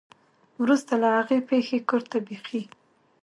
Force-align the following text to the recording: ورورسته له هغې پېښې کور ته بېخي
ورورسته 0.59 0.93
له 1.01 1.07
هغې 1.17 1.37
پېښې 1.49 1.77
کور 1.89 2.01
ته 2.11 2.17
بېخي 2.27 2.61